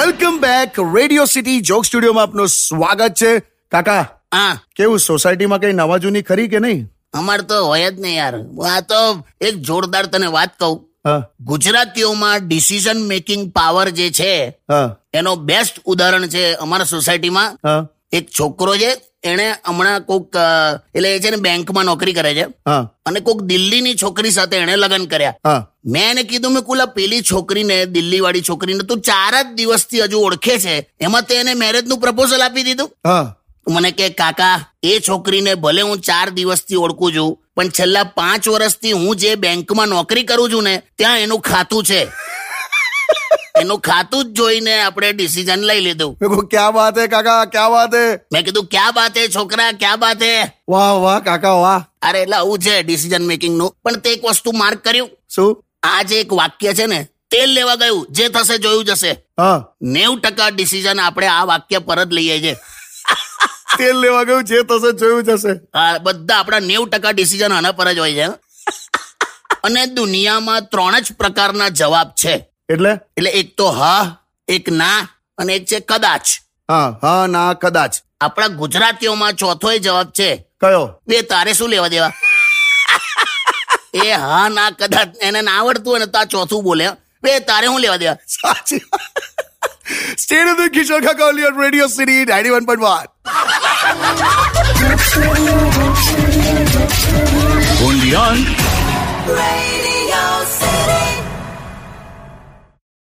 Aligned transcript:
Welcome 0.00 0.36
back. 0.40 0.78
Radio 0.96 1.24
City 1.24 1.60
joke 1.60 1.84
સ્ટુડિયોમાં 1.84 2.24
આપનું 2.24 2.48
સ્વાગત 2.48 3.14
છે. 3.22 3.38
કાકા 3.72 4.00
હા. 4.34 4.60
કેવું 4.76 4.98
સોસાયટીમાં 4.98 5.60
કઈ 5.60 5.72
નવા 5.72 5.98
જૂની 5.98 6.22
ખરી 6.22 6.48
કે 6.48 6.58
નહીં? 6.58 6.86
અમાર 7.12 7.40
તો 7.40 7.66
હોય 7.66 7.90
જ 7.90 8.00
નહીં 8.00 8.16
યાર. 8.16 8.34
આ 8.76 8.80
તો 8.80 9.00
એક 9.40 9.54
જોરદાર 9.54 10.06
તને 10.06 10.26
વાત 10.26 10.50
કહું. 10.58 10.78
ગુજરાતીઓમાં 11.40 12.48
ડિસિઝન 12.48 13.02
મેકિંગ 13.02 13.52
પાવર 13.52 13.88
જે 13.88 14.10
છે 14.10 14.32
એનો 15.14 15.36
બેસ્ટ 15.36 15.80
ઉદાહરણ 15.84 16.26
છે 16.26 16.54
અમારા 16.54 16.84
સોસાયટીમાં. 16.84 17.56
એક 18.12 18.28
છોકરો 18.40 18.76
છે 18.76 18.90
એને 19.22 19.46
હમણાં 19.66 20.04
કોક 20.04 20.36
એટલે 20.94 21.08
એ 21.16 21.20
છે 21.20 21.30
ને 21.30 21.36
બેંકમાં 21.36 21.84
નોકરી 21.84 22.12
કરે 22.12 22.32
છે. 22.34 22.46
અને 23.06 23.20
કોક 23.20 23.42
દિલ્હીની 23.50 23.98
છોકરી 24.02 24.30
સાથે 24.30 24.56
એણે 24.56 24.76
લગ્ન 24.76 25.04
કર્યા. 25.06 25.66
મેં 25.84 26.10
એને 26.10 26.22
કીધું 26.22 26.54
મેં 26.54 26.62
કુલા 26.62 26.86
પેલી 26.86 27.22
છોકરીને 27.32 27.76
દિલ્હી 27.96 28.20
વાળી 28.20 28.46
છોકરીને 28.48 28.82
તું 28.88 29.00
ચાર 29.00 29.34
જ 29.42 29.52
દિવસથી 29.58 30.00
હજુ 30.04 30.22
ઓળખે 30.28 30.58
છે. 30.58 30.74
એમાં 31.00 31.22
તે 31.22 31.34
એને 31.42 31.54
મેરેજનું 31.54 32.00
પ્રપોઝલ 32.00 32.42
આપી 32.42 32.62
દીધું. 32.62 32.90
મને 33.68 33.90
કે 33.90 34.08
કાકા 34.20 34.56
એ 34.82 34.98
છોકરીને 35.08 35.52
ભલે 35.54 35.82
હું 35.82 36.00
ચાર 36.00 36.30
દિવસથી 36.30 36.76
ઓળખું 36.76 37.14
છું 37.16 37.38
પણ 37.56 37.68
છેલ્લા 37.68 38.04
પાંચ 38.18 38.48
વર્ષથી 38.48 38.92
હું 38.92 39.16
જે 39.16 39.34
બેંકમાં 39.34 39.88
નોકરી 39.88 40.24
કરું 40.24 40.50
છું 40.52 40.64
ને 40.64 40.74
ત્યાં 40.98 41.18
એનું 41.18 41.40
ખાતું 41.40 41.84
છે. 41.84 42.00
એનું 43.60 43.80
ખાતું 43.80 44.24
જ 44.24 44.36
જોઈને 44.36 44.74
આપણે 44.80 45.12
ડિસિઝન 45.12 45.64
લઈ 45.70 45.80
લીધું. 45.86 46.16
મેં 46.20 46.30
કહું 46.30 46.48
ક્યાં 46.48 46.74
વાત 46.74 46.98
હે 46.98 47.06
કાકા? 47.06 47.44
ક્યાં 47.44 47.70
વાત 47.70 47.94
હે? 47.94 48.18
મેં 48.32 48.44
કીધું 48.44 48.66
ક્યાં 48.66 48.94
વાત 48.94 49.16
હે 49.16 49.28
છોકરા? 49.28 49.70
ક્યાં 49.72 50.00
વાત 50.00 50.22
હે? 50.22 50.34
વાહ 50.68 50.92
વાહ 51.04 51.20
કાકા 51.20 51.54
વાહ. 51.64 51.80
અરે 52.02 52.22
એટલે 52.22 52.36
આવું 52.36 52.58
છે 52.58 52.82
ડિસિઝન 52.82 53.26
મેકિંગનું 53.26 53.74
પણ 53.84 54.00
તે 54.00 54.12
એક 54.12 54.24
વસ્તુ 54.24 54.52
માર્ક 54.52 54.84
કર્યું. 54.84 55.10
શું? 55.34 55.56
આ 55.82 56.02
જે 56.02 56.20
એક 56.20 56.32
વાક્ય 56.32 56.74
છે 56.74 56.86
ને 56.86 57.00
તેલ 57.30 57.50
લેવા 57.54 57.76
ગયું 57.76 58.06
જે 58.10 58.28
થશે 58.28 58.58
જોયું 58.58 58.84
જશે 58.84 59.12
હા. 59.38 59.64
નેવ 59.82 60.18
ટકા 60.18 60.50
ડિસિઝન 60.50 61.00
આપણે 61.00 61.26
આ 61.26 61.44
વાક્ય 61.44 61.78
પર 61.78 62.04
જ 62.04 62.12
લઈએ 62.12 62.38
છીએ. 62.40 62.56
તેલ 63.78 63.96
લેવા 64.00 64.24
ગયું 64.24 64.44
જે 64.44 64.62
થશે 64.62 64.92
જોયું 64.92 65.24
જશે 65.24 65.52
હા 65.74 65.98
બધા 65.98 66.38
આપણા 66.38 66.58
નેવ 66.60 66.86
ટકા 66.86 67.12
ડિસિઝન 67.12 67.52
આના 67.52 67.72
પર 67.72 67.92
જ 67.94 67.98
હોય 67.98 68.14
છે. 68.14 68.26
અને 69.64 69.86
દુનિયામાં 69.86 70.68
ત્રણ 70.68 71.00
જ 71.00 71.12
પ્રકારના 71.18 71.68
જવાબ 71.68 72.08
છે. 72.24 72.49
એટલે? 72.72 72.92
એટલે 73.16 73.30
એક 73.40 73.48
તો 73.56 73.66
હા 73.80 74.02
એક 74.48 74.64
ના 74.80 75.00
અને 75.38 75.52
એક 75.58 75.64
છે 75.70 75.78
કદાચ. 75.80 76.26
હા 76.68 76.88
હા 77.02 77.26
ના 77.26 77.50
કદાચ. 77.54 77.94
આપણા 78.20 78.48
ગુજરાતીઓમાં 78.60 79.34
ચોથો 79.34 79.68
જવાબ 79.78 80.08
છે. 80.12 80.30
કયો? 80.60 80.84
બે 81.08 81.22
તારે 81.22 81.52
શું 81.54 81.70
લેવા 81.70 81.88
દેવા? 81.88 82.12
એ 83.94 84.10
હા 84.24 84.48
ના 84.48 84.70
કદાચ 84.70 85.08
એને 85.20 85.40
ના 85.42 85.56
આવડતું 85.60 85.90
હોય 85.92 86.00
ને 86.04 86.06
તો 86.06 86.18
આ 86.18 86.30
ચોથું 86.34 86.62
બોલે. 86.64 86.86
બે 87.22 87.40
તારે 87.40 87.66
હું 87.66 87.80
લેવા 87.80 87.98
દેવા? 87.98 88.18
સાચી 88.26 88.80
of 90.50 90.58
the 90.58 90.70
Kishore 90.74 91.00
Kaka 91.02 91.28
only 91.28 91.46
on 91.46 91.56
Radio 91.62 91.88
City 91.88 92.22
91.1 92.24 93.08
only 97.86 98.10
on 98.24 98.38
Radio 99.38 99.99